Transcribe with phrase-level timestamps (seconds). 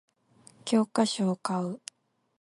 [0.65, 1.79] 教科書を買う